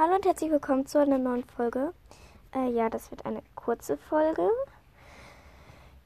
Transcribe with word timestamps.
Hallo 0.00 0.14
und 0.14 0.24
herzlich 0.24 0.52
willkommen 0.52 0.86
zu 0.86 1.00
einer 1.00 1.18
neuen 1.18 1.42
Folge. 1.42 1.92
Äh, 2.54 2.70
ja, 2.70 2.88
das 2.88 3.10
wird 3.10 3.26
eine 3.26 3.42
kurze 3.56 3.96
Folge. 3.96 4.48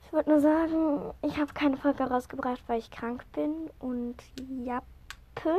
Ich 0.06 0.12
wollte 0.14 0.30
nur 0.30 0.40
sagen, 0.40 1.12
ich 1.20 1.36
habe 1.38 1.52
keine 1.52 1.76
Folge 1.76 2.04
rausgebracht, 2.04 2.62
weil 2.68 2.78
ich 2.78 2.90
krank 2.90 3.22
bin 3.34 3.68
und 3.80 4.16
jappe. 4.64 5.58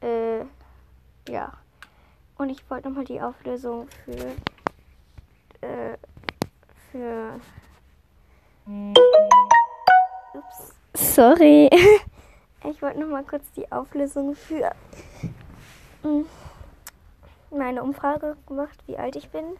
Äh, 0.00 0.46
ja. 1.30 1.52
Und 2.38 2.48
ich 2.48 2.70
wollte 2.70 2.88
nochmal 2.88 3.04
die 3.04 3.20
Auflösung 3.20 3.88
für, 4.06 5.66
äh, 5.66 5.98
für, 6.90 7.38
ups, 10.32 10.74
sorry. 10.94 11.68
Ich 12.70 12.80
wollte 12.80 13.00
nochmal 13.00 13.24
kurz 13.24 13.52
die 13.52 13.70
Auflösung 13.70 14.34
für 14.34 14.70
meine 17.64 17.82
Umfrage 17.82 18.36
gemacht, 18.46 18.78
wie 18.86 18.98
alt 18.98 19.16
ich 19.16 19.30
bin. 19.30 19.56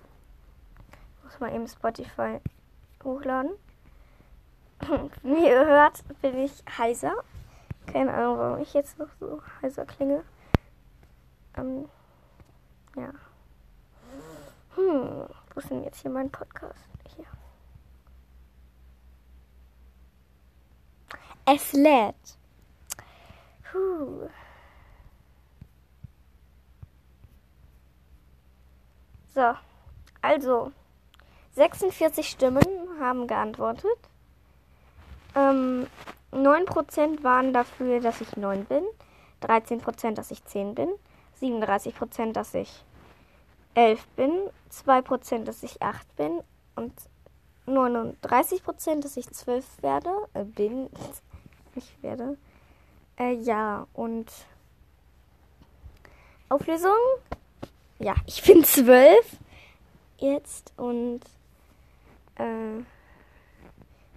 Muss 1.22 1.40
mal 1.40 1.54
eben 1.54 1.66
Spotify 1.66 2.38
hochladen. 3.02 3.52
Wie 5.22 5.46
ihr 5.48 5.64
hört, 5.64 6.04
bin 6.20 6.36
ich 6.36 6.62
heiser. 6.76 7.14
Keine 7.86 8.12
Ahnung, 8.12 8.36
warum 8.36 8.59
ich 8.60 8.74
jetzt 8.74 8.98
noch 8.98 9.09
so 9.18 9.40
heiser 9.62 9.86
klinge. 9.86 10.22
Ähm, 11.56 11.88
ja. 12.95 13.09
Hm, 14.74 15.26
wo 15.54 15.60
ist 15.60 15.70
denn 15.70 15.84
jetzt 15.84 16.02
hier 16.02 16.10
mein 16.10 16.28
Podcast? 16.28 16.84
Hier. 17.16 17.24
Es 21.46 21.73
lädt. 21.73 22.36
Puh. 23.73 24.28
So, 29.34 29.55
also 30.23 30.73
46 31.57 32.29
Stimmen 32.29 32.63
haben 33.01 33.27
geantwortet. 33.27 33.99
Ähm, 35.35 35.88
9% 36.32 37.24
waren 37.24 37.52
dafür, 37.52 38.01
dass 38.01 38.21
ich 38.21 38.37
9 38.37 38.65
bin, 38.65 38.85
13%, 39.43 40.13
dass 40.13 40.30
ich 40.30 40.45
10 40.45 40.74
bin, 40.76 40.88
37%, 41.41 42.32
dass 42.32 42.54
ich 42.54 42.85
11 43.74 44.07
bin, 44.16 44.32
2%, 44.71 45.45
dass 45.45 45.65
ich 45.65 45.82
8 45.82 46.16
bin 46.16 46.41
und 46.76 46.93
39%, 47.66 49.01
dass 49.01 49.16
ich 49.16 49.29
12 49.29 49.82
werde, 49.82 50.10
äh, 50.35 50.45
bin, 50.45 50.88
ich 51.74 52.02
werde. 52.02 52.37
Äh, 53.19 53.35
ja, 53.35 53.87
und 53.95 54.30
Auflösung? 56.48 56.93
Ja, 57.98 58.14
ich 58.26 58.42
bin 58.42 58.64
zwölf 58.64 59.37
jetzt 60.18 60.73
und 60.76 61.20
äh, 62.36 62.82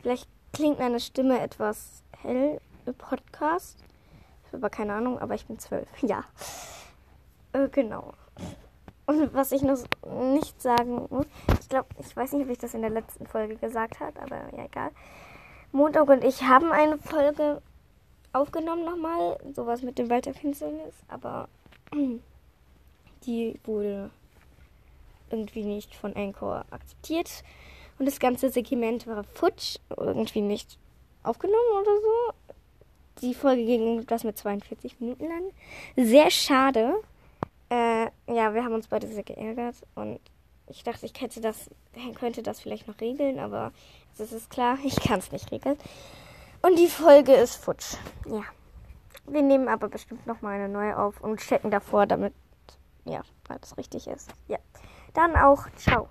vielleicht 0.02 0.28
klingt 0.52 0.80
meine 0.80 1.00
Stimme 1.00 1.40
etwas 1.40 2.04
hell 2.22 2.60
im 2.86 2.96
Podcast. 2.96 3.78
Ich 4.42 4.48
habe 4.48 4.58
aber 4.58 4.70
keine 4.70 4.94
Ahnung, 4.94 5.20
aber 5.20 5.36
ich 5.36 5.46
bin 5.46 5.60
zwölf. 5.60 5.88
Ja. 6.02 6.24
Äh, 7.54 7.70
genau. 7.70 8.14
Und 9.06 9.34
was 9.34 9.52
ich 9.52 9.62
noch 9.62 9.78
nicht 10.34 10.62
sagen 10.62 11.08
muss, 11.10 11.26
ich 11.62 11.70
glaube, 11.70 11.88
ich 12.00 12.16
weiß 12.16 12.34
nicht, 12.34 12.46
ob 12.46 12.52
ich 12.52 12.58
das 12.58 12.74
in 12.74 12.82
der 12.82 12.90
letzten 12.90 13.26
Folge 13.26 13.56
gesagt 13.56 14.00
habe, 14.00 14.22
aber 14.22 14.36
ja, 14.58 14.66
egal. 14.66 14.92
Montag 15.72 16.10
und 16.10 16.24
ich 16.24 16.44
haben 16.44 16.72
eine 16.72 16.98
Folge 16.98 17.62
aufgenommen 18.34 18.84
nochmal, 18.84 19.38
sowas 19.54 19.82
mit 19.82 19.98
dem 19.98 20.10
Walterfinsternis, 20.10 20.96
aber 21.08 21.48
die 23.28 23.60
wurde 23.66 24.10
irgendwie 25.30 25.64
nicht 25.64 25.94
von 25.94 26.16
Anchor 26.16 26.66
akzeptiert 26.72 27.44
und 28.00 28.06
das 28.06 28.20
ganze 28.20 28.50
Segment 28.50 29.06
war 29.08 29.24
futsch, 29.24 29.78
irgendwie 29.96 30.42
nicht 30.42 30.80
aufgenommen 31.24 31.82
oder 31.82 31.92
so. 32.02 32.34
Die 33.22 33.34
Folge 33.34 33.66
ging 33.66 34.06
das 34.06 34.24
mit 34.24 34.38
42 34.38 35.00
Minuten 35.00 35.28
lang. 35.28 35.52
Sehr 35.96 36.30
schade. 36.30 36.94
Äh, 37.70 38.06
ja, 38.28 38.54
wir 38.54 38.64
haben 38.64 38.74
uns 38.74 38.88
beide 38.88 39.08
sehr 39.08 39.24
geärgert 39.24 39.76
und 39.96 40.20
ich 40.70 40.84
dachte, 40.84 41.06
ich 41.06 41.20
hätte 41.20 41.42
das, 41.42 41.70
könnte 42.16 42.44
das 42.44 42.62
vielleicht 42.62 42.88
noch 42.88 43.00
regeln, 43.02 43.40
aber 43.40 43.72
es 44.18 44.32
ist 44.32 44.50
klar, 44.50 44.78
ich 44.84 44.96
kann 44.98 45.20
es 45.20 45.32
nicht 45.32 45.52
regeln. 45.52 45.78
Und 46.62 46.78
die 46.78 46.88
Folge 46.88 47.34
ist 47.34 47.56
futsch. 47.56 47.96
Ja. 48.28 48.44
Wir 49.30 49.42
nehmen 49.42 49.68
aber 49.68 49.90
bestimmt 49.90 50.26
nochmal 50.26 50.56
eine 50.56 50.70
neue 50.70 50.98
auf 50.98 51.20
und 51.20 51.42
checken 51.42 51.70
davor, 51.70 52.06
damit 52.06 52.34
ja, 53.08 53.22
alles 53.50 53.78
richtig 53.78 54.08
ist. 54.08 54.30
Ja. 54.48 54.58
Dann 55.14 55.36
auch 55.36 55.68
ciao. 55.76 56.10